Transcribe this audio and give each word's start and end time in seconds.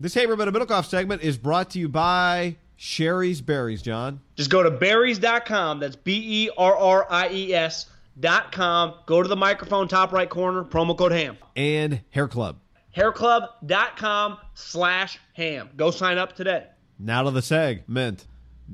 This 0.00 0.14
Haber 0.14 0.36
Middlekauff 0.36 0.86
segment 0.86 1.22
is 1.22 1.38
brought 1.38 1.70
to 1.70 1.78
you 1.78 1.88
by 1.88 2.56
Shari's 2.76 3.40
Berries, 3.40 3.80
John. 3.80 4.20
Just 4.34 4.50
go 4.50 4.60
to 4.60 4.70
berries.com. 4.70 5.78
That's 5.78 5.94
B 5.94 6.46
E 6.46 6.50
R 6.58 6.76
R 6.76 7.06
I 7.08 7.28
E 7.28 7.54
S.com. 7.54 8.94
Go 9.06 9.22
to 9.22 9.28
the 9.28 9.36
microphone 9.36 9.86
top 9.86 10.10
right 10.10 10.28
corner, 10.28 10.64
promo 10.64 10.98
code 10.98 11.12
HAM. 11.12 11.38
And 11.54 12.00
Hair 12.10 12.26
Club. 12.26 12.56
Hairclub.com 12.96 14.38
slash 14.54 15.20
ham. 15.34 15.70
Go 15.76 15.92
sign 15.92 16.18
up 16.18 16.34
today. 16.34 16.66
Now 16.98 17.22
to 17.22 17.30
the 17.30 17.42
segment. 17.42 18.26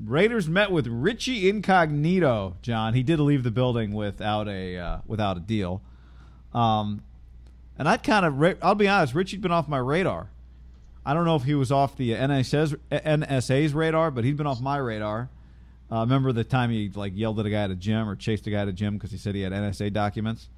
Raiders 0.03 0.49
met 0.49 0.71
with 0.71 0.87
Richie 0.87 1.47
Incognito. 1.47 2.57
John, 2.63 2.95
he 2.95 3.03
did 3.03 3.19
leave 3.19 3.43
the 3.43 3.51
building 3.51 3.93
without 3.93 4.47
a 4.47 4.75
uh, 4.75 4.97
without 5.05 5.37
a 5.37 5.39
deal. 5.39 5.83
Um, 6.51 7.03
and 7.77 7.87
I 7.87 7.97
kind 7.97 8.25
of, 8.25 8.57
I'll 8.63 8.73
be 8.73 8.87
honest, 8.87 9.13
Richie'd 9.13 9.41
been 9.41 9.51
off 9.51 9.67
my 9.67 9.77
radar. 9.77 10.31
I 11.05 11.13
don't 11.13 11.25
know 11.25 11.35
if 11.35 11.43
he 11.43 11.55
was 11.55 11.71
off 11.71 11.97
the 11.97 12.11
NSA's, 12.11 12.75
NSA's 12.91 13.73
radar, 13.73 14.11
but 14.11 14.23
he's 14.23 14.35
been 14.35 14.47
off 14.47 14.61
my 14.61 14.77
radar. 14.77 15.29
Uh, 15.91 16.01
remember 16.01 16.31
the 16.31 16.43
time 16.43 16.69
he 16.69 16.89
like 16.93 17.13
yelled 17.15 17.39
at 17.39 17.45
a 17.45 17.49
guy 17.49 17.63
at 17.63 17.71
a 17.71 17.75
gym 17.75 18.07
or 18.07 18.15
chased 18.15 18.47
a 18.47 18.51
guy 18.51 18.61
at 18.61 18.67
a 18.67 18.73
gym 18.73 18.93
because 18.93 19.11
he 19.11 19.17
said 19.17 19.35
he 19.35 19.41
had 19.41 19.51
NSA 19.51 19.91
documents. 19.91 20.49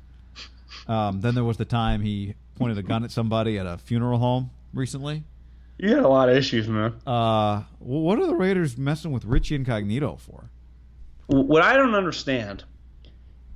Um, 0.87 1.21
then 1.21 1.33
there 1.33 1.43
was 1.43 1.57
the 1.57 1.65
time 1.65 2.01
he 2.01 2.35
pointed 2.55 2.77
a 2.77 2.83
gun 2.83 3.03
at 3.03 3.11
somebody 3.11 3.57
at 3.57 3.65
a 3.65 3.77
funeral 3.77 4.19
home 4.19 4.51
recently. 4.73 5.23
You 5.77 5.95
had 5.95 6.03
a 6.03 6.07
lot 6.07 6.29
of 6.29 6.35
issues, 6.35 6.67
man. 6.67 6.93
Uh, 7.05 7.63
what 7.79 8.19
are 8.19 8.27
the 8.27 8.35
Raiders 8.35 8.77
messing 8.77 9.11
with 9.11 9.25
Richie 9.25 9.55
Incognito 9.55 10.17
for? 10.17 10.49
What 11.27 11.63
I 11.63 11.77
don't 11.77 11.95
understand 11.95 12.63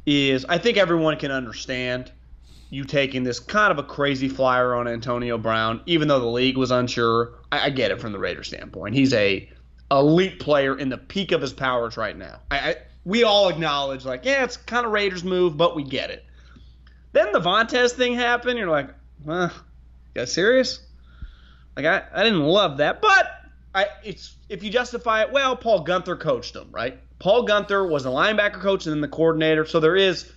is 0.05 0.45
I 0.45 0.57
think 0.57 0.77
everyone 0.77 1.17
can 1.17 1.31
understand 1.31 2.11
you 2.69 2.83
taking 2.83 3.23
this 3.23 3.39
kind 3.39 3.71
of 3.71 3.79
a 3.79 3.83
crazy 3.83 4.27
flyer 4.27 4.75
on 4.75 4.87
Antonio 4.87 5.37
Brown, 5.37 5.81
even 5.85 6.07
though 6.07 6.19
the 6.19 6.25
league 6.25 6.57
was 6.57 6.71
unsure. 6.71 7.35
I, 7.51 7.67
I 7.67 7.69
get 7.69 7.91
it 7.91 8.01
from 8.01 8.11
the 8.11 8.19
Raiders 8.19 8.47
standpoint. 8.47 8.95
He's 8.95 9.13
a 9.13 9.49
elite 9.89 10.39
player 10.39 10.77
in 10.77 10.89
the 10.89 10.97
peak 10.97 11.31
of 11.31 11.41
his 11.41 11.53
powers 11.53 11.97
right 11.97 12.17
now. 12.17 12.39
I, 12.51 12.57
I, 12.57 12.75
we 13.05 13.23
all 13.23 13.47
acknowledge, 13.47 14.03
like, 14.03 14.25
yeah, 14.25 14.43
it's 14.43 14.57
kind 14.57 14.85
of 14.85 14.91
Raiders 14.91 15.23
move, 15.23 15.55
but 15.55 15.75
we 15.75 15.83
get 15.83 16.09
it. 16.09 16.25
Then 17.13 17.31
the 17.31 17.39
Vontaze 17.39 17.93
thing 17.93 18.15
happened. 18.15 18.59
You're 18.59 18.69
like, 18.69 18.89
you 19.25 19.49
guys 20.13 20.31
serious? 20.31 20.81
Like 21.75 21.85
I, 21.85 22.03
I 22.13 22.23
didn't 22.23 22.41
love 22.41 22.77
that, 22.77 23.01
but 23.01 23.27
I 23.73 23.87
it's 24.03 24.35
if 24.49 24.63
you 24.63 24.71
justify 24.71 25.21
it, 25.21 25.31
well, 25.31 25.55
Paul 25.55 25.85
Guenther 25.85 26.19
coached 26.19 26.55
him, 26.55 26.69
right? 26.71 26.99
Paul 27.19 27.47
Guenther 27.47 27.87
was 27.87 28.03
the 28.03 28.09
linebacker 28.09 28.59
coach 28.59 28.87
and 28.87 28.93
then 28.93 29.01
the 29.01 29.07
coordinator, 29.07 29.65
so 29.65 29.79
there 29.79 29.95
is 29.95 30.31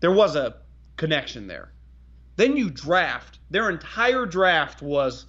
there 0.00 0.10
was 0.10 0.36
a 0.36 0.56
connection 1.00 1.48
there. 1.48 1.72
Then 2.36 2.56
you 2.56 2.70
draft. 2.70 3.40
Their 3.50 3.70
entire 3.70 4.26
draft 4.26 4.82
was 4.82 5.26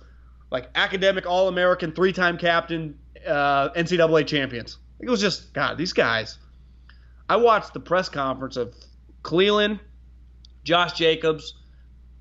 like 0.51 0.69
academic 0.75 1.25
All 1.25 1.47
American, 1.47 1.93
three 1.93 2.11
time 2.13 2.37
captain, 2.37 2.99
uh, 3.25 3.69
NCAA 3.69 4.27
champions. 4.27 4.77
It 4.99 5.09
was 5.09 5.19
just 5.21 5.53
God. 5.53 5.77
These 5.77 5.93
guys. 5.93 6.37
I 7.27 7.37
watched 7.37 7.73
the 7.73 7.79
press 7.79 8.09
conference 8.09 8.57
of 8.57 8.75
Clelin, 9.23 9.79
Josh 10.65 10.93
Jacobs, 10.93 11.55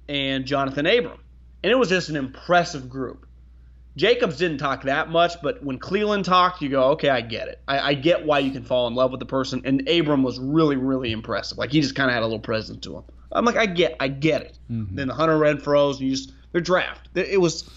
and 0.09 0.47
Jonathan 0.47 0.87
Abram. 0.87 1.21
And 1.65 1.73
it 1.73 1.75
was 1.75 1.89
just 1.89 2.09
an 2.09 2.17
impressive 2.17 2.89
group. 2.89 3.27
Jacobs 4.01 4.39
didn't 4.39 4.57
talk 4.57 4.85
that 4.85 5.11
much, 5.11 5.43
but 5.43 5.63
when 5.63 5.79
Clelin 5.79 6.25
talked, 6.25 6.63
you 6.63 6.71
go, 6.71 6.93
okay, 6.93 7.11
I 7.11 7.21
get 7.21 7.49
it. 7.49 7.61
I, 7.69 7.91
I 7.91 7.95
get 7.95 8.25
why 8.25 8.39
you 8.39 8.51
can 8.51 8.63
fall 8.63 8.87
in 8.87 8.95
love 8.95 9.11
with 9.11 9.21
the 9.21 9.27
person. 9.27 9.61
And 9.67 9.87
Abram 9.87 10.23
was 10.23 10.39
really, 10.41 10.77
really 10.77 11.13
impressive. 11.13 11.59
Like 11.59 11.71
he 11.71 11.83
just 11.83 11.95
kind 11.95 12.09
of 12.09 12.15
had 12.15 12.23
a 12.23 12.25
little 12.25 12.39
presence 12.39 12.83
to 12.87 12.97
him. 12.97 13.05
I'm 13.31 13.45
like, 13.45 13.57
I 13.57 13.67
get, 13.67 13.97
I 14.01 14.09
get 14.09 14.41
it. 14.41 14.59
Mm-hmm. 14.71 14.97
Then 14.97 15.09
the 15.09 15.13
Hunter 15.13 15.39
Renfrows, 15.39 16.01
you 16.01 16.13
just 16.13 16.33
their 16.53 16.63
draft. 16.63 17.11
It 17.15 17.39
was, 17.39 17.69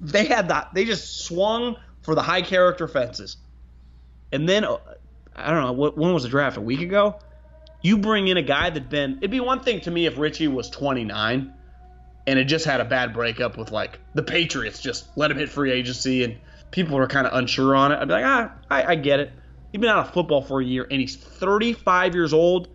they 0.00 0.24
had 0.24 0.50
that. 0.50 0.72
They 0.72 0.84
just 0.84 1.24
swung 1.24 1.74
for 2.02 2.14
the 2.14 2.22
high 2.22 2.42
character 2.42 2.86
fences. 2.86 3.36
And 4.30 4.48
then, 4.48 4.64
uh, 4.64 4.78
I 5.34 5.50
don't 5.50 5.62
know, 5.62 5.90
when 5.90 6.14
was 6.14 6.22
the 6.22 6.28
draft? 6.28 6.58
A 6.58 6.60
week 6.60 6.80
ago? 6.80 7.18
You 7.82 7.98
bring 7.98 8.28
in 8.28 8.36
a 8.36 8.42
guy 8.42 8.70
that 8.70 8.88
been. 8.88 9.16
It'd 9.16 9.32
be 9.32 9.40
one 9.40 9.64
thing 9.64 9.80
to 9.80 9.90
me 9.90 10.06
if 10.06 10.16
Richie 10.16 10.46
was 10.46 10.70
29 10.70 11.52
and 12.30 12.38
had 12.38 12.46
just 12.46 12.64
had 12.64 12.80
a 12.80 12.84
bad 12.84 13.12
breakup 13.12 13.56
with 13.56 13.72
like 13.72 13.98
the 14.14 14.22
Patriots, 14.22 14.80
just 14.80 15.04
let 15.16 15.32
him 15.32 15.36
hit 15.36 15.48
free 15.48 15.72
agency, 15.72 16.22
and 16.22 16.38
people 16.70 16.96
were 16.96 17.08
kind 17.08 17.26
of 17.26 17.36
unsure 17.36 17.74
on 17.74 17.90
it. 17.90 17.96
I'd 17.96 18.06
be 18.06 18.14
like, 18.14 18.24
ah, 18.24 18.52
I, 18.70 18.92
I 18.92 18.94
get 18.94 19.18
it. 19.18 19.32
He's 19.72 19.80
been 19.80 19.90
out 19.90 20.06
of 20.06 20.14
football 20.14 20.40
for 20.40 20.60
a 20.60 20.64
year, 20.64 20.86
and 20.88 21.00
he's 21.00 21.16
35 21.16 22.14
years 22.14 22.32
old, 22.32 22.68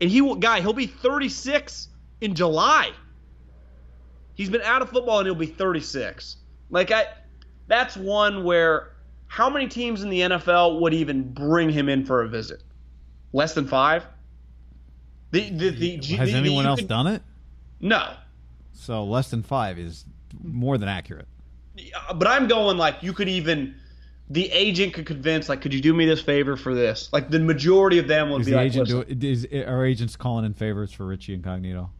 and 0.00 0.08
he 0.08 0.20
will 0.20 0.36
guy 0.36 0.60
he'll 0.60 0.72
be 0.72 0.86
36 0.86 1.88
in 2.20 2.36
July. 2.36 2.92
He's 4.34 4.48
been 4.48 4.62
out 4.62 4.80
of 4.80 4.90
football, 4.90 5.18
and 5.18 5.26
he'll 5.26 5.34
be 5.34 5.46
36. 5.46 6.36
Like 6.70 6.92
I, 6.92 7.06
that's 7.66 7.96
one 7.96 8.44
where 8.44 8.92
how 9.26 9.50
many 9.50 9.66
teams 9.66 10.04
in 10.04 10.08
the 10.08 10.20
NFL 10.20 10.80
would 10.80 10.94
even 10.94 11.32
bring 11.32 11.68
him 11.68 11.88
in 11.88 12.06
for 12.06 12.22
a 12.22 12.28
visit? 12.28 12.62
Less 13.32 13.54
than 13.54 13.66
five. 13.66 14.06
The, 15.32 15.50
the, 15.50 15.70
the, 15.70 15.96
Has 16.14 16.32
anyone 16.32 16.64
else 16.64 16.78
could, 16.78 16.88
done 16.88 17.08
it? 17.08 17.22
No. 17.80 18.14
So 18.72 19.04
less 19.04 19.30
than 19.30 19.42
five 19.42 19.78
is 19.78 20.04
more 20.42 20.78
than 20.78 20.88
accurate. 20.88 21.28
Uh, 22.08 22.14
but 22.14 22.28
I'm 22.28 22.48
going 22.48 22.76
like 22.78 23.02
you 23.02 23.12
could 23.12 23.28
even 23.28 23.74
the 24.30 24.50
agent 24.50 24.94
could 24.94 25.06
convince 25.06 25.48
like 25.48 25.60
could 25.60 25.72
you 25.72 25.80
do 25.80 25.94
me 25.94 26.06
this 26.06 26.20
favor 26.20 26.56
for 26.56 26.74
this? 26.74 27.08
Like 27.12 27.30
the 27.30 27.38
majority 27.38 27.98
of 27.98 28.08
them 28.08 28.30
would 28.30 28.42
is 28.42 28.46
be 28.46 28.52
the 28.52 28.58
like 28.58 28.66
agent 28.66 28.88
do, 28.88 29.26
is 29.26 29.46
our 29.66 29.84
agents 29.84 30.16
calling 30.16 30.44
in 30.44 30.54
favors 30.54 30.92
for 30.92 31.06
Richie 31.06 31.34
Incognito? 31.34 31.90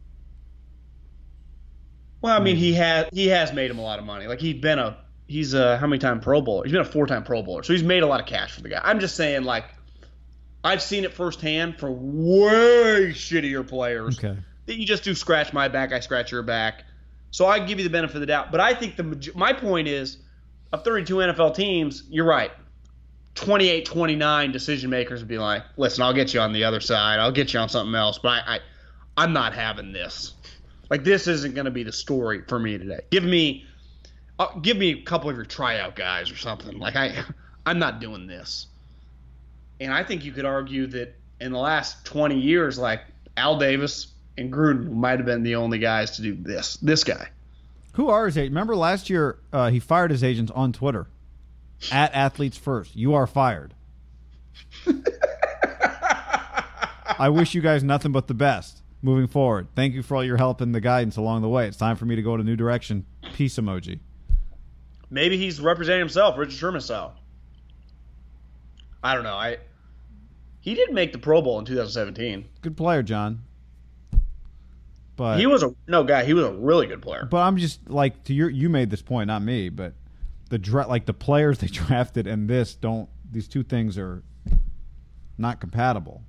Well 2.21 2.35
I 2.35 2.43
mean 2.43 2.55
he 2.55 2.73
has 2.73 3.07
he 3.13 3.27
has 3.27 3.53
made 3.53 3.71
him 3.71 3.79
a 3.79 3.83
lot 3.83 3.99
of 3.99 4.05
money. 4.05 4.27
Like 4.27 4.39
he's 4.39 4.59
been 4.61 4.79
a 4.79 4.97
he's 5.27 5.53
a 5.53 5.77
how 5.77 5.87
many 5.87 5.99
time 5.99 6.19
Pro 6.19 6.41
Bowler? 6.41 6.63
He's 6.63 6.73
been 6.73 6.81
a 6.81 6.85
four 6.85 7.07
time 7.07 7.23
Pro 7.23 7.41
Bowler. 7.41 7.63
So 7.63 7.73
he's 7.73 7.83
made 7.83 8.03
a 8.03 8.07
lot 8.07 8.19
of 8.19 8.25
cash 8.25 8.51
for 8.51 8.61
the 8.61 8.69
guy. 8.69 8.81
I'm 8.83 8.99
just 8.99 9.15
saying 9.15 9.43
like 9.43 9.65
I've 10.63 10.81
seen 10.81 11.05
it 11.05 11.13
firsthand 11.13 11.79
for 11.79 11.89
way 11.89 13.11
shittier 13.13 13.65
players. 13.65 14.17
Okay. 14.17 14.37
That 14.69 14.77
you 14.77 14.85
just 14.85 15.03
do 15.03 15.15
scratch 15.15 15.51
my 15.51 15.67
back, 15.67 15.91
I 15.93 15.99
scratch 15.99 16.31
your 16.31 16.43
back. 16.43 16.83
So 17.31 17.47
I 17.47 17.57
give 17.57 17.79
you 17.79 17.83
the 17.83 17.89
benefit 17.89 18.17
of 18.17 18.21
the 18.21 18.27
doubt. 18.27 18.51
But 18.51 18.59
I 18.59 18.75
think 18.75 18.97
the 18.97 19.31
my 19.33 19.51
point 19.51 19.87
is, 19.87 20.19
of 20.71 20.83
32 20.83 21.15
NFL 21.15 21.55
teams, 21.55 22.03
you're 22.07 22.27
right. 22.27 22.51
28, 23.33 23.83
29 23.83 24.51
decision 24.51 24.91
makers 24.91 25.21
would 25.21 25.27
be 25.27 25.39
like, 25.39 25.63
listen, 25.77 26.03
I'll 26.03 26.13
get 26.13 26.35
you 26.35 26.39
on 26.39 26.53
the 26.53 26.65
other 26.65 26.81
side. 26.81 27.17
I'll 27.17 27.31
get 27.31 27.51
you 27.51 27.59
on 27.59 27.67
something 27.67 27.95
else. 27.95 28.19
But 28.19 28.29
I, 28.29 28.57
I 28.57 28.59
I'm 29.17 29.33
not 29.33 29.55
having 29.55 29.91
this. 29.91 30.35
Like 30.91 31.03
this 31.03 31.25
isn't 31.25 31.55
going 31.55 31.65
to 31.65 31.71
be 31.71 31.81
the 31.81 31.91
story 31.91 32.43
for 32.47 32.59
me 32.59 32.77
today. 32.77 32.99
Give 33.09 33.23
me, 33.23 33.65
uh, 34.37 34.53
give 34.59 34.77
me 34.77 34.91
a 34.91 35.01
couple 35.01 35.31
of 35.31 35.35
your 35.35 35.45
tryout 35.45 35.95
guys 35.95 36.29
or 36.29 36.37
something. 36.37 36.77
Like 36.77 36.95
I, 36.95 37.23
I'm 37.65 37.79
not 37.79 37.99
doing 37.99 38.27
this. 38.27 38.67
And 39.79 39.91
I 39.91 40.03
think 40.03 40.25
you 40.25 40.31
could 40.31 40.45
argue 40.45 40.85
that 40.85 41.15
in 41.41 41.53
the 41.53 41.57
last 41.57 42.05
20 42.05 42.37
years, 42.37 42.77
like 42.77 43.01
Al 43.35 43.57
Davis 43.57 44.13
and 44.39 44.51
Gruden 44.51 44.91
might 44.91 45.19
have 45.19 45.25
been 45.25 45.43
the 45.43 45.55
only 45.55 45.79
guys 45.79 46.11
to 46.11 46.21
do 46.21 46.35
this. 46.35 46.77
This 46.77 47.03
guy. 47.03 47.29
Who 47.93 48.09
are 48.09 48.25
his 48.25 48.37
agents? 48.37 48.51
Remember 48.51 48.75
last 48.75 49.09
year 49.09 49.39
uh, 49.51 49.69
he 49.69 49.79
fired 49.79 50.11
his 50.11 50.23
agents 50.23 50.51
on 50.55 50.71
Twitter 50.71 51.07
at 51.91 52.13
athletes 52.13 52.57
first. 52.57 52.95
You 52.95 53.13
are 53.13 53.27
fired. 53.27 53.73
I 57.19 57.29
wish 57.29 57.53
you 57.53 57.61
guys 57.61 57.83
nothing 57.83 58.11
but 58.13 58.27
the 58.27 58.33
best 58.33 58.81
moving 59.01 59.27
forward. 59.27 59.67
Thank 59.75 59.93
you 59.93 60.03
for 60.03 60.15
all 60.15 60.23
your 60.23 60.37
help 60.37 60.61
and 60.61 60.73
the 60.73 60.81
guidance 60.81 61.17
along 61.17 61.41
the 61.41 61.49
way. 61.49 61.67
It's 61.67 61.77
time 61.77 61.97
for 61.97 62.05
me 62.05 62.15
to 62.15 62.21
go 62.21 62.33
in 62.35 62.41
a 62.41 62.43
new 62.43 62.55
direction. 62.55 63.05
Peace 63.33 63.57
emoji. 63.57 63.99
Maybe 65.09 65.37
he's 65.37 65.59
representing 65.59 65.99
himself, 65.99 66.37
Richard 66.37 66.53
Sherman 66.53 66.81
style. 66.81 67.15
I 69.03 69.15
don't 69.15 69.23
know. 69.23 69.33
I 69.35 69.57
he 70.61 70.75
didn't 70.75 70.93
make 70.93 71.13
the 71.13 71.17
Pro 71.17 71.41
Bowl 71.41 71.57
in 71.59 71.65
2017. 71.65 72.45
Good 72.61 72.77
player, 72.77 73.01
John. 73.01 73.43
But 75.19 75.37
He 75.37 75.47
was 75.47 75.63
a 75.63 75.75
no 75.85 76.05
guy. 76.05 76.23
He 76.23 76.33
was 76.33 76.45
a 76.45 76.53
really 76.53 76.87
good 76.87 77.01
player. 77.01 77.27
But 77.29 77.39
I'm 77.39 77.57
just 77.57 77.89
like 77.89 78.23
to 78.23 78.33
your. 78.33 78.49
You 78.49 78.69
made 78.69 78.89
this 78.89 79.01
point, 79.01 79.27
not 79.27 79.41
me. 79.41 79.67
But 79.67 79.95
the 80.49 80.57
dra- 80.57 80.87
like 80.87 81.05
the 81.07 81.13
players 81.13 81.57
they 81.57 81.67
drafted 81.67 82.25
and 82.25 82.49
this 82.49 82.73
don't. 82.73 83.09
These 83.29 83.49
two 83.49 83.63
things 83.63 83.97
are 83.97 84.23
not 85.37 85.59
compatible. 85.59 86.23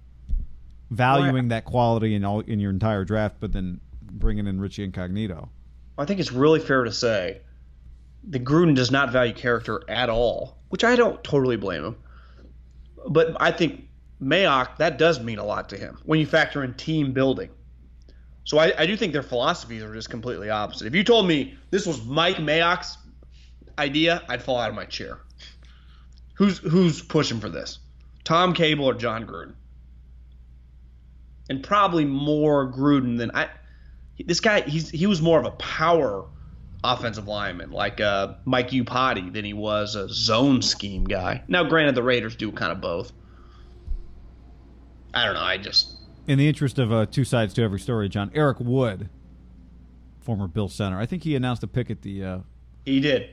Valuing 0.90 1.48
that 1.48 1.64
quality 1.64 2.16
in 2.16 2.24
all 2.24 2.40
in 2.40 2.58
your 2.58 2.72
entire 2.72 3.04
draft, 3.04 3.36
but 3.38 3.52
then 3.52 3.80
bringing 4.02 4.48
in 4.48 4.60
Richie 4.60 4.82
Incognito. 4.82 5.50
I 5.96 6.04
think 6.04 6.18
it's 6.18 6.32
really 6.32 6.58
fair 6.58 6.82
to 6.82 6.90
say 6.90 7.42
that 8.24 8.42
Gruden 8.42 8.74
does 8.74 8.90
not 8.90 9.12
value 9.12 9.32
character 9.32 9.84
at 9.88 10.10
all, 10.10 10.58
which 10.70 10.82
I 10.82 10.96
don't 10.96 11.22
totally 11.22 11.56
blame 11.56 11.84
him. 11.84 11.96
But 13.08 13.36
I 13.38 13.52
think 13.52 13.84
Mayock 14.20 14.78
that 14.78 14.98
does 14.98 15.20
mean 15.20 15.38
a 15.38 15.44
lot 15.44 15.68
to 15.68 15.76
him 15.76 16.00
when 16.04 16.18
you 16.18 16.26
factor 16.26 16.64
in 16.64 16.74
team 16.74 17.12
building. 17.12 17.50
So 18.44 18.58
I, 18.58 18.72
I 18.78 18.86
do 18.86 18.96
think 18.96 19.12
their 19.12 19.22
philosophies 19.22 19.82
are 19.82 19.94
just 19.94 20.10
completely 20.10 20.50
opposite. 20.50 20.86
If 20.86 20.94
you 20.94 21.04
told 21.04 21.26
me 21.26 21.56
this 21.70 21.86
was 21.86 22.04
Mike 22.04 22.36
Mayock's 22.36 22.98
idea, 23.78 24.22
I'd 24.28 24.42
fall 24.42 24.58
out 24.58 24.70
of 24.70 24.74
my 24.74 24.86
chair. 24.86 25.18
Who's 26.34 26.58
who's 26.58 27.02
pushing 27.02 27.38
for 27.38 27.48
this? 27.48 27.78
Tom 28.24 28.54
Cable 28.54 28.84
or 28.84 28.94
John 28.94 29.26
Gruden? 29.26 29.54
And 31.48 31.62
probably 31.62 32.04
more 32.04 32.72
Gruden 32.72 33.18
than 33.18 33.30
I. 33.34 33.48
This 34.24 34.40
guy, 34.40 34.62
he's 34.62 34.90
he 34.90 35.06
was 35.06 35.20
more 35.20 35.38
of 35.38 35.44
a 35.44 35.50
power 35.52 36.26
offensive 36.82 37.28
lineman, 37.28 37.70
like 37.70 38.00
uh, 38.00 38.34
Mike 38.44 38.70
Iupati, 38.70 39.32
than 39.32 39.44
he 39.44 39.52
was 39.52 39.96
a 39.96 40.08
zone 40.08 40.62
scheme 40.62 41.04
guy. 41.04 41.42
Now, 41.48 41.64
granted, 41.64 41.94
the 41.94 42.02
Raiders 42.02 42.36
do 42.36 42.52
kind 42.52 42.72
of 42.72 42.80
both. 42.80 43.12
I 45.12 45.24
don't 45.24 45.34
know. 45.34 45.40
I 45.40 45.58
just 45.58 45.96
In 46.26 46.38
the 46.38 46.46
interest 46.46 46.78
of 46.78 46.92
uh, 46.92 47.06
two 47.06 47.24
sides 47.24 47.54
to 47.54 47.62
every 47.62 47.80
story, 47.80 48.08
John 48.08 48.30
Eric 48.34 48.60
Wood, 48.60 49.08
former 50.20 50.46
Bill 50.46 50.68
center, 50.68 50.98
I 50.98 51.06
think 51.06 51.24
he 51.24 51.34
announced 51.34 51.62
a 51.62 51.66
pick 51.66 51.90
at 51.90 52.02
the 52.02 52.24
uh, 52.24 52.38
he 52.84 53.00
did 53.00 53.30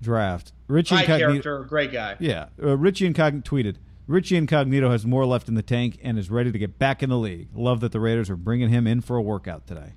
draft. 0.00 0.52
Richie 0.68 0.94
high 0.94 1.00
Incognito, 1.02 1.28
character, 1.28 1.64
great 1.64 1.92
guy. 1.92 2.16
yeah, 2.20 2.46
uh, 2.62 2.76
Richie 2.76 3.06
Incognito 3.06 3.48
tweeted. 3.48 3.76
Richie 4.06 4.36
Incognito 4.36 4.90
has 4.90 5.04
more 5.04 5.26
left 5.26 5.48
in 5.48 5.54
the 5.54 5.62
tank 5.62 5.98
and 6.02 6.18
is 6.18 6.30
ready 6.30 6.50
to 6.50 6.58
get 6.58 6.78
back 6.78 7.02
in 7.02 7.10
the 7.10 7.18
league. 7.18 7.48
Love 7.54 7.80
that 7.80 7.92
the 7.92 8.00
Raiders 8.00 8.30
are 8.30 8.36
bringing 8.36 8.70
him 8.70 8.86
in 8.86 9.02
for 9.02 9.16
a 9.16 9.22
workout 9.22 9.66
today. 9.66 9.92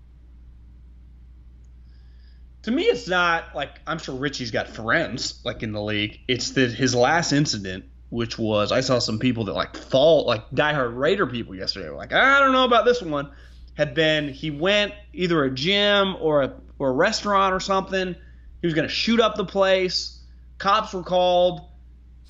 To 2.63 2.71
me, 2.71 2.83
it's 2.83 3.07
not 3.07 3.55
like 3.55 3.79
I'm 3.87 3.97
sure 3.97 4.15
Richie's 4.15 4.51
got 4.51 4.67
friends 4.67 5.39
like 5.45 5.63
in 5.63 5.71
the 5.71 5.81
league. 5.81 6.19
It's 6.27 6.51
that 6.51 6.71
his 6.71 6.93
last 6.93 7.31
incident, 7.31 7.85
which 8.11 8.37
was 8.37 8.71
I 8.71 8.81
saw 8.81 8.99
some 8.99 9.17
people 9.17 9.45
that 9.45 9.53
like 9.53 9.75
fall 9.75 10.25
like 10.27 10.47
diehard 10.51 10.95
Raider 10.95 11.25
people 11.25 11.55
yesterday 11.55 11.89
were 11.89 11.95
like 11.95 12.13
I 12.13 12.39
don't 12.39 12.51
know 12.53 12.65
about 12.65 12.85
this 12.85 13.01
one, 13.01 13.31
had 13.73 13.95
been 13.95 14.29
he 14.29 14.51
went 14.51 14.93
either 15.13 15.43
a 15.43 15.49
gym 15.51 16.15
or 16.19 16.43
a 16.43 16.53
or 16.77 16.89
a 16.89 16.93
restaurant 16.93 17.53
or 17.55 17.59
something. 17.59 18.15
He 18.61 18.67
was 18.67 18.73
going 18.75 18.87
to 18.87 18.93
shoot 18.93 19.19
up 19.19 19.35
the 19.35 19.45
place. 19.45 20.19
Cops 20.59 20.93
were 20.93 21.01
called. 21.03 21.61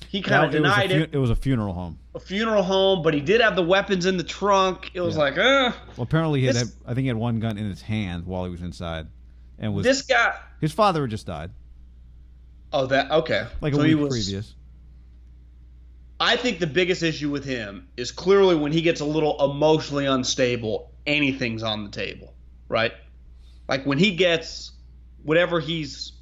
He 0.08 0.22
kind 0.22 0.46
of 0.46 0.54
it 0.54 0.60
was 0.60 0.70
denied 0.72 0.90
fu- 0.90 0.96
it. 0.96 1.10
It 1.12 1.18
was 1.18 1.30
a 1.30 1.36
funeral 1.36 1.74
home. 1.74 1.98
A 2.14 2.20
funeral 2.20 2.62
home, 2.62 3.02
but 3.02 3.12
he 3.14 3.20
did 3.20 3.40
have 3.40 3.56
the 3.56 3.62
weapons 3.62 4.04
in 4.06 4.16
the 4.18 4.24
trunk. 4.24 4.90
It 4.94 5.00
was 5.00 5.14
Yeah. 5.16 5.22
like, 5.22 5.38
uh, 5.38 5.72
Well, 5.96 6.04
apparently 6.04 6.40
he 6.40 6.46
had, 6.46 6.56
This- 6.56 6.76
I 6.86 6.88
think 6.94 7.02
he 7.04 7.08
had 7.08 7.16
one 7.16 7.40
gun 7.40 7.56
in 7.58 7.68
his 7.68 7.80
hand 7.82 8.26
while 8.26 8.44
he 8.44 8.50
was 8.50 8.60
inside, 8.62 9.06
and 9.58 9.74
was 9.74 9.84
this 9.84 10.02
guy. 10.02 10.34
his 10.60 10.72
father 10.72 11.02
had 11.02 11.10
just 11.10 11.26
died 11.26 11.50
Oh, 12.72 12.86
that 12.86 13.10
okay. 13.10 13.46
like 13.60 13.74
So 13.74 13.80
a 13.80 13.84
week 13.84 13.98
was- 13.98 14.10
previous. 14.26 14.54
I 16.22 16.36
think 16.36 16.60
the 16.60 16.68
biggest 16.68 17.02
issue 17.02 17.30
with 17.30 17.44
him 17.44 17.88
is 17.96 18.12
clearly 18.12 18.54
when 18.54 18.70
he 18.70 18.80
gets 18.80 19.00
a 19.00 19.04
little 19.04 19.44
emotionally 19.44 20.06
unstable, 20.06 20.92
anything's 21.04 21.64
on 21.64 21.82
the 21.82 21.90
table, 21.90 22.32
right? 22.68 22.92
Like 23.68 23.84
when 23.86 23.98
he 23.98 24.14
gets 24.14 24.70
whatever 25.24 25.58
he's, 25.58 26.12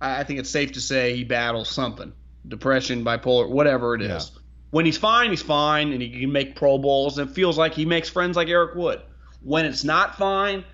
I 0.00 0.24
think 0.24 0.40
it's 0.40 0.48
safe 0.48 0.72
to 0.72 0.80
say 0.80 1.14
he 1.14 1.24
battles 1.24 1.68
something 1.68 2.10
depression, 2.48 3.04
bipolar, 3.04 3.50
whatever 3.50 3.94
it 3.94 4.00
is. 4.00 4.32
When 4.70 4.86
he's 4.86 4.96
fine, 4.96 5.28
he's 5.28 5.42
fine, 5.42 5.92
and 5.92 6.00
he 6.00 6.08
can 6.20 6.32
make 6.32 6.56
Pro 6.56 6.78
Bowls, 6.78 7.18
and 7.18 7.28
it 7.28 7.34
feels 7.34 7.58
like 7.58 7.74
he 7.74 7.84
makes 7.84 8.08
friends 8.08 8.38
like 8.38 8.48
Eric 8.48 8.74
Wood. 8.76 9.02
When 9.42 9.66
it's 9.66 9.84
not 9.84 10.16
fine, 10.16 10.64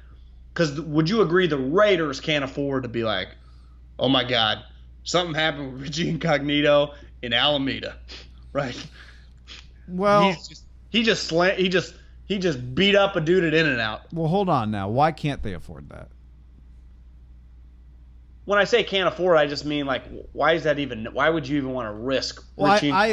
because 0.54 0.80
would 0.80 1.10
you 1.10 1.22
agree 1.22 1.48
the 1.48 1.58
Raiders 1.58 2.20
can't 2.20 2.44
afford 2.44 2.84
to 2.84 2.88
be 2.88 3.02
like, 3.02 3.30
oh 3.98 4.08
my 4.08 4.22
God, 4.22 4.58
something 5.02 5.34
happened 5.34 5.72
with 5.72 5.82
Richie 5.82 6.08
Incognito 6.08 6.94
in 7.20 7.32
Alameda, 7.32 7.96
right? 8.56 8.86
Well, 9.88 10.32
just, 10.32 10.64
he 10.90 11.02
just 11.04 11.28
slant, 11.28 11.58
he 11.58 11.68
just 11.68 11.94
he 12.24 12.38
just 12.38 12.74
beat 12.74 12.96
up 12.96 13.14
a 13.14 13.20
dude 13.20 13.44
at 13.44 13.54
In 13.54 13.66
and 13.66 13.80
Out. 13.80 14.02
well, 14.12 14.26
hold 14.28 14.48
on 14.48 14.70
now. 14.70 14.88
Why 14.88 15.12
can't 15.12 15.42
they 15.42 15.52
afford 15.52 15.88
that? 15.90 16.08
When 18.46 18.58
I 18.60 18.64
say 18.64 18.84
can't 18.84 19.08
afford, 19.08 19.36
I 19.38 19.46
just 19.46 19.64
mean 19.64 19.86
like, 19.86 20.04
why 20.32 20.52
is 20.52 20.62
that 20.64 20.78
even? 20.78 21.06
Why 21.12 21.28
would 21.28 21.46
you 21.48 21.56
even 21.58 21.70
want 21.72 21.88
to 21.88 21.92
risk? 21.92 22.44
Well, 22.54 22.70
I, 22.70 22.78
I, 22.92 23.04
I 23.06 23.10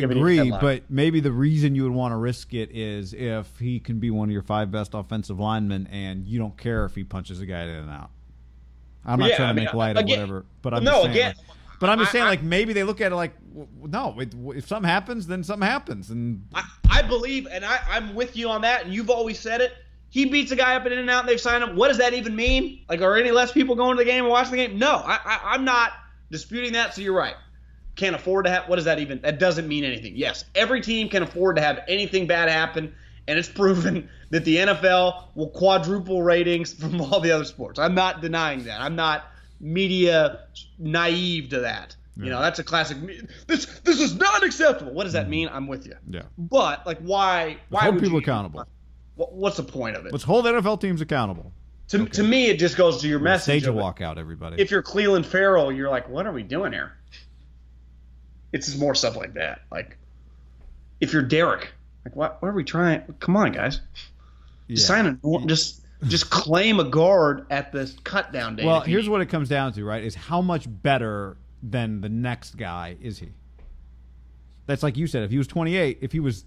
giving 0.00 0.16
you 0.16 0.24
a 0.24 0.38
agree, 0.38 0.50
but 0.50 0.82
maybe 0.88 1.18
the 1.20 1.32
reason 1.32 1.74
you 1.74 1.82
would 1.82 1.92
want 1.92 2.12
to 2.12 2.16
risk 2.16 2.54
it 2.54 2.70
is 2.72 3.12
if 3.12 3.58
he 3.58 3.80
can 3.80 3.98
be 3.98 4.10
one 4.12 4.28
of 4.28 4.32
your 4.32 4.42
five 4.42 4.70
best 4.70 4.94
offensive 4.94 5.40
linemen, 5.40 5.88
and 5.90 6.26
you 6.26 6.38
don't 6.38 6.56
care 6.56 6.84
if 6.84 6.94
he 6.94 7.02
punches 7.04 7.40
a 7.40 7.46
guy 7.46 7.62
in 7.62 7.68
and 7.70 7.90
out. 7.90 8.10
I'm 9.04 9.18
not 9.18 9.30
Yeah, 9.30 9.36
trying 9.36 9.48
I 9.48 9.52
to 9.52 9.56
mean, 9.56 9.64
make 9.66 9.74
light 9.74 9.96
of 9.96 10.08
whatever, 10.08 10.44
but 10.62 10.72
I'm 10.74 10.84
no, 10.84 10.90
just 10.90 11.02
saying. 11.02 11.10
again, 11.16 11.34
like- 11.48 11.55
but 11.80 11.90
I'm 11.90 11.98
just 11.98 12.12
saying, 12.12 12.24
I- 12.24 12.28
like 12.30 12.42
maybe 12.42 12.72
they 12.72 12.84
look 12.84 13.00
at 13.00 13.12
it 13.12 13.16
like, 13.16 13.32
no, 13.82 14.18
it, 14.20 14.34
if 14.56 14.66
something 14.68 14.88
happens, 14.88 15.26
then 15.26 15.42
something 15.44 15.66
happens, 15.66 16.10
and 16.10 16.46
I, 16.54 16.64
I 16.90 17.02
believe, 17.02 17.46
and 17.50 17.64
I, 17.64 17.78
I'm 17.90 18.14
with 18.14 18.36
you 18.36 18.48
on 18.48 18.62
that. 18.62 18.84
And 18.84 18.94
you've 18.94 19.10
always 19.10 19.38
said 19.38 19.60
it. 19.60 19.72
He 20.08 20.24
beats 20.26 20.50
a 20.52 20.56
guy 20.56 20.76
up 20.76 20.86
In 20.86 20.92
and 20.92 21.10
Out, 21.10 21.20
and 21.20 21.28
they've 21.28 21.40
signed 21.40 21.62
him. 21.64 21.76
What 21.76 21.88
does 21.88 21.98
that 21.98 22.14
even 22.14 22.34
mean? 22.36 22.84
Like, 22.88 23.00
are 23.02 23.16
any 23.16 23.30
less 23.32 23.52
people 23.52 23.74
going 23.74 23.96
to 23.96 24.02
the 24.02 24.08
game 24.08 24.24
and 24.24 24.30
watching 24.30 24.52
the 24.52 24.66
game? 24.66 24.78
No, 24.78 24.94
I, 25.04 25.18
I, 25.24 25.40
I'm 25.54 25.64
not 25.64 25.92
disputing 26.30 26.72
that. 26.72 26.94
So 26.94 27.00
you're 27.02 27.16
right. 27.16 27.34
Can't 27.96 28.14
afford 28.14 28.44
to 28.46 28.50
have. 28.50 28.68
What 28.68 28.76
does 28.76 28.84
that 28.84 28.98
even? 28.98 29.20
That 29.22 29.38
doesn't 29.38 29.66
mean 29.66 29.84
anything. 29.84 30.14
Yes, 30.16 30.44
every 30.54 30.80
team 30.80 31.08
can 31.08 31.22
afford 31.22 31.56
to 31.56 31.62
have 31.62 31.80
anything 31.88 32.26
bad 32.26 32.48
happen, 32.48 32.94
and 33.26 33.38
it's 33.38 33.48
proven 33.54 34.08
that 34.30 34.44
the 34.44 34.56
NFL 34.56 35.28
will 35.34 35.48
quadruple 35.50 36.22
ratings 36.22 36.72
from 36.74 37.00
all 37.00 37.20
the 37.20 37.30
other 37.32 37.44
sports. 37.44 37.78
I'm 37.78 37.94
not 37.94 38.20
denying 38.20 38.64
that. 38.64 38.80
I'm 38.80 38.96
not 38.96 39.24
media 39.60 40.40
naive 40.78 41.50
to 41.50 41.60
that. 41.60 41.96
You 42.18 42.30
know, 42.30 42.40
that's 42.40 42.58
a 42.58 42.64
classic. 42.64 42.96
This 43.46 43.66
this 43.80 44.00
is 44.00 44.14
not 44.14 44.42
acceptable. 44.42 44.92
What 44.92 45.04
does 45.04 45.12
that 45.12 45.24
mm-hmm. 45.24 45.30
mean? 45.30 45.48
I'm 45.52 45.66
with 45.66 45.86
you. 45.86 45.96
yeah, 46.08 46.22
But 46.38 46.86
like, 46.86 46.98
why? 47.00 47.58
Why 47.68 47.82
hold 47.82 47.96
would 47.96 48.02
people 48.02 48.18
you- 48.18 48.22
accountable. 48.22 48.66
What, 49.16 49.32
what's 49.32 49.56
the 49.56 49.62
point 49.62 49.96
of 49.96 50.06
it? 50.06 50.12
Let's 50.12 50.24
hold 50.24 50.44
NFL 50.44 50.80
teams 50.80 51.00
accountable. 51.00 51.52
to, 51.88 52.06
to 52.06 52.22
me, 52.22 52.48
it 52.48 52.58
just 52.58 52.76
goes 52.76 53.00
to 53.00 53.08
your 53.08 53.18
message. 53.18 53.62
Stage 53.62 53.66
a 53.66 53.72
walkout, 53.72 54.18
everybody. 54.18 54.60
If 54.60 54.70
you're 54.70 54.82
Clelin 54.82 55.24
Ferrell, 55.24 55.72
you're 55.72 55.88
like, 55.88 56.08
what 56.08 56.26
are 56.26 56.32
we 56.32 56.42
doing 56.42 56.72
here? 56.72 56.98
It's 58.52 58.66
just 58.66 58.78
more 58.78 58.94
stuff 58.94 59.16
like 59.16 59.34
that. 59.34 59.62
Like, 59.70 59.96
if 61.00 61.14
you're 61.14 61.22
Derek, 61.22 61.72
like, 62.04 62.14
what? 62.14 62.42
What 62.42 62.48
are 62.48 62.52
we 62.52 62.64
trying? 62.64 63.02
Come 63.20 63.36
on, 63.36 63.52
guys. 63.52 63.80
Yeah. 64.68 64.76
Sign 64.76 65.18
a 65.22 65.46
just 65.46 65.82
just 66.04 66.30
claim 66.30 66.78
a 66.80 66.84
guard 66.84 67.46
at 67.50 67.72
the 67.72 67.92
cut 68.04 68.32
down 68.32 68.56
day. 68.56 68.64
Well, 68.64 68.80
here's 68.80 69.08
what 69.08 69.20
it 69.20 69.26
comes 69.26 69.48
down 69.48 69.72
to, 69.72 69.84
right? 69.84 70.04
Is 70.04 70.14
how 70.14 70.40
much 70.40 70.66
better 70.68 71.36
than 71.62 72.00
the 72.00 72.08
next 72.08 72.56
guy 72.56 72.96
is 73.00 73.18
he? 73.18 73.30
That's 74.66 74.82
like 74.82 74.96
you 74.96 75.06
said. 75.06 75.22
If 75.22 75.30
he 75.30 75.38
was 75.38 75.46
28, 75.46 75.98
if 76.02 76.12
he 76.12 76.20
was, 76.20 76.44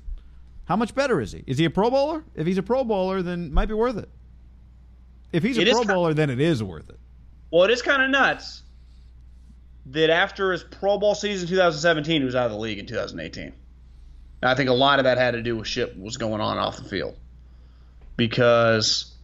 how 0.66 0.76
much 0.76 0.94
better 0.94 1.20
is 1.20 1.32
he? 1.32 1.44
Is 1.48 1.58
he 1.58 1.66
a 1.66 1.70
Pro 1.70 1.90
Bowler? 1.90 2.24
If 2.36 2.46
he's 2.46 2.58
a 2.58 2.64
Pro 2.64 2.84
Bowler, 2.84 3.22
then 3.22 3.46
it 3.46 3.52
might 3.52 3.68
be 3.68 3.74
worth 3.74 3.98
it. 3.98 4.10
If 5.32 5.44
he's 5.44 5.58
a 5.58 5.62
It 5.62 5.72
Pro 5.72 5.84
Bowler, 5.84 6.14
then 6.14 6.30
it 6.30 6.40
is 6.40 6.62
worth 6.62 6.90
it. 6.90 7.00
Well, 7.52 7.64
it 7.64 7.72
is 7.72 7.82
kind 7.82 8.04
of 8.04 8.10
nuts 8.10 8.64
that 9.88 10.10
after 10.10 10.52
his 10.52 10.64
Pro 10.64 11.00
Bowl 11.00 11.16
season 11.16 11.48
2017, 11.48 12.22
he 12.22 12.26
was 12.26 12.36
out 12.36 12.46
of 12.46 12.52
the 12.52 12.58
league 12.58 12.78
in 12.78 12.86
2018. 12.86 13.44
And 13.44 13.54
I 14.44 14.54
think 14.54 14.70
a 14.70 14.74
lot 14.74 15.00
of 15.00 15.06
that 15.06 15.18
had 15.18 15.32
to 15.32 15.42
do 15.42 15.58
with 15.58 15.68
shit 15.68 15.98
was 15.98 16.18
going 16.18 16.42
on 16.42 16.58
off 16.58 16.78
the 16.78 16.84
field. 16.84 17.18
Because 18.16 19.16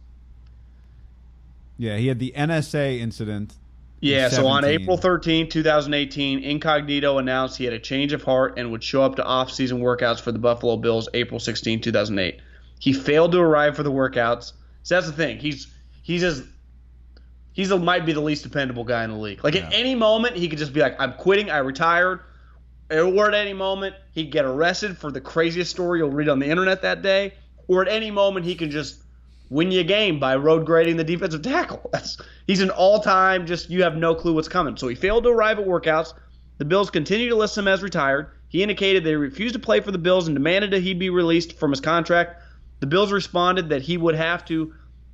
Yeah, 1.78 1.96
he 1.96 2.06
had 2.06 2.18
the 2.18 2.32
NSA 2.36 2.98
incident. 3.00 3.54
in 4.00 4.08
Yeah, 4.08 4.28
so 4.28 4.46
on 4.46 4.64
April 4.64 4.96
13, 4.96 5.48
2018, 5.48 6.42
Incognito 6.42 7.18
announced 7.18 7.56
he 7.56 7.64
had 7.64 7.74
a 7.74 7.78
change 7.78 8.12
of 8.12 8.22
heart 8.22 8.54
and 8.58 8.70
would 8.70 8.82
show 8.82 9.02
up 9.02 9.16
to 9.16 9.24
off-season 9.24 9.80
workouts 9.80 10.20
for 10.20 10.32
the 10.32 10.38
Buffalo 10.38 10.76
Bills 10.76 11.08
April 11.14 11.40
16, 11.40 11.80
2008. 11.80 12.40
He 12.78 12.92
failed 12.92 13.32
to 13.32 13.40
arrive 13.40 13.76
for 13.76 13.82
the 13.82 13.92
workouts. 13.92 14.52
So 14.82 14.94
that's 14.94 15.06
the 15.06 15.12
thing. 15.12 15.38
He's 15.38 15.66
he's 16.02 16.22
as 16.22 16.46
he's 17.52 17.70
a, 17.70 17.78
might 17.78 18.06
be 18.06 18.12
the 18.12 18.20
least 18.20 18.44
dependable 18.44 18.84
guy 18.84 19.02
in 19.02 19.10
the 19.10 19.16
league. 19.16 19.42
Like 19.42 19.56
at 19.56 19.72
any 19.72 19.94
moment, 19.94 20.36
he 20.36 20.48
could 20.48 20.58
just 20.58 20.72
be 20.72 20.80
like, 20.80 20.94
"I'm 21.00 21.14
quitting. 21.14 21.50
I 21.50 21.58
retired." 21.58 22.20
Or 22.88 23.26
at 23.26 23.34
any 23.34 23.52
moment, 23.52 23.96
he'd 24.12 24.30
get 24.30 24.44
arrested 24.44 24.96
for 24.96 25.10
the 25.10 25.20
craziest 25.20 25.72
story 25.72 25.98
you'll 25.98 26.10
read 26.10 26.28
on 26.28 26.38
the 26.38 26.46
internet 26.46 26.82
that 26.82 27.02
day. 27.02 27.34
Or 27.66 27.82
at 27.82 27.88
any 27.88 28.12
moment, 28.12 28.46
he 28.46 28.54
can 28.54 28.70
just 28.70 28.98
win 29.48 29.70
you 29.70 29.80
a 29.80 29.84
game 29.84 30.18
by 30.18 30.36
road 30.36 30.66
grading 30.66 30.96
the 30.96 31.04
defensive 31.04 31.42
tackle. 31.42 31.88
That's 31.92 32.18
he's 32.46 32.60
an 32.60 32.70
all-time 32.70 33.46
just 33.46 33.70
you 33.70 33.82
have 33.82 33.96
no 33.96 34.14
clue 34.14 34.34
what's 34.34 34.48
coming. 34.48 34.76
So 34.76 34.88
he 34.88 34.94
failed 34.94 35.24
to 35.24 35.30
arrive 35.30 35.58
at 35.58 35.66
workouts. 35.66 36.14
The 36.58 36.64
Bills 36.64 36.90
continue 36.90 37.28
to 37.28 37.36
list 37.36 37.58
him 37.58 37.68
as 37.68 37.82
retired. 37.82 38.30
He 38.48 38.62
indicated 38.62 39.04
they 39.04 39.14
refused 39.14 39.54
to 39.54 39.60
play 39.60 39.80
for 39.80 39.92
the 39.92 39.98
Bills 39.98 40.28
and 40.28 40.34
demanded 40.36 40.70
that 40.70 40.82
he 40.82 40.94
be 40.94 41.10
released 41.10 41.58
from 41.58 41.70
his 41.70 41.80
contract. 41.80 42.42
The 42.80 42.86
Bills 42.86 43.12
responded 43.12 43.68
that 43.70 43.82
he 43.82 43.96
would 43.96 44.14
have 44.14 44.44
to 44.46 44.72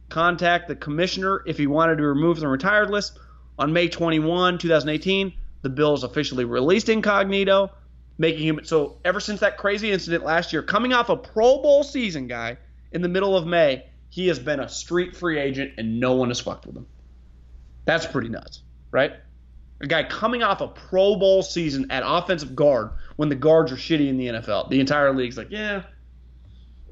contact 0.08 0.68
the 0.68 0.76
commissioner 0.76 1.42
if 1.46 1.56
he 1.56 1.66
wanted 1.66 1.96
to 1.96 2.04
remove 2.04 2.36
from 2.36 2.42
the 2.42 2.48
retired 2.48 2.90
list. 2.90 3.18
On 3.58 3.72
May 3.72 3.88
21, 3.88 4.58
2018, 4.58 5.32
the 5.62 5.68
Bills 5.68 6.04
officially 6.04 6.44
released 6.44 6.88
Incognito, 6.88 7.70
making 8.18 8.46
him 8.46 8.60
so 8.64 8.98
ever 9.04 9.20
since 9.20 9.40
that 9.40 9.56
crazy 9.56 9.90
incident 9.90 10.24
last 10.24 10.52
year, 10.52 10.62
coming 10.62 10.92
off 10.92 11.08
a 11.08 11.16
Pro 11.16 11.62
Bowl 11.62 11.82
season, 11.82 12.26
guy, 12.26 12.58
in 12.92 13.02
the 13.02 13.08
middle 13.08 13.36
of 13.36 13.46
May, 13.46 13.84
he 14.12 14.28
has 14.28 14.38
been 14.38 14.60
a 14.60 14.68
street 14.68 15.16
free 15.16 15.38
agent 15.38 15.72
and 15.78 15.98
no 15.98 16.12
one 16.12 16.28
has 16.28 16.38
fucked 16.38 16.66
with 16.66 16.76
him. 16.76 16.86
That's 17.86 18.06
pretty 18.06 18.28
nuts, 18.28 18.60
right? 18.90 19.14
A 19.80 19.86
guy 19.86 20.04
coming 20.04 20.42
off 20.42 20.60
a 20.60 20.68
Pro 20.68 21.16
Bowl 21.16 21.42
season 21.42 21.90
at 21.90 22.02
offensive 22.04 22.54
guard 22.54 22.90
when 23.16 23.30
the 23.30 23.34
guards 23.34 23.72
are 23.72 23.76
shitty 23.76 24.08
in 24.08 24.18
the 24.18 24.26
NFL. 24.26 24.68
The 24.68 24.80
entire 24.80 25.14
league's 25.14 25.38
like, 25.38 25.50
yeah, 25.50 25.84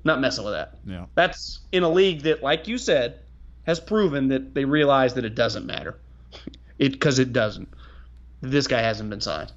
not 0.03 0.23
messing 0.23 0.47
with 0.47 0.55
that. 0.55 0.79
Yeah. 0.87 1.05
That's 1.15 1.61
in 1.73 1.83
a 1.83 1.91
league 1.91 2.23
that, 2.23 2.43
like 2.43 2.67
you 2.67 2.79
said, 2.79 3.21
has 3.65 3.79
proven 3.79 4.29
that 4.29 4.55
they 4.55 4.65
realize 4.65 5.13
that 5.13 5.27
it 5.27 5.35
doesn't 5.35 5.67
matter. 5.67 5.99
It 6.79 6.93
because 6.93 7.19
it 7.19 7.35
doesn't. 7.35 7.69
This 8.41 8.67
guy 8.67 8.81
hasn't 8.81 9.11
been 9.11 9.21
signed. 9.21 9.53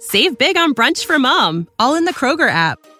Save 0.00 0.36
big 0.36 0.56
on 0.56 0.74
brunch 0.74 1.04
for 1.04 1.16
mom, 1.16 1.68
all 1.78 1.94
in 1.94 2.06
the 2.06 2.12
Kroger 2.12 2.50
app. 2.50 2.80